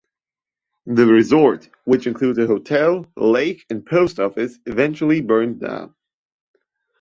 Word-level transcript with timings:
The 0.87 1.05
resort, 1.05 1.69
which 1.85 2.07
included 2.07 2.45
a 2.45 2.47
hotel, 2.47 3.05
lake, 3.17 3.67
and 3.69 3.85
post 3.85 4.19
office, 4.19 4.57
eventually 4.65 5.21
burned 5.21 5.59
down. 5.59 5.93